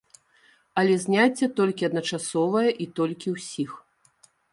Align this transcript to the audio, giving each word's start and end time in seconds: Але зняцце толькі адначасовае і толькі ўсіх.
Але 0.81 0.93
зняцце 1.03 1.49
толькі 1.59 1.87
адначасовае 1.89 2.69
і 2.87 2.87
толькі 3.01 3.27
ўсіх. 3.35 3.71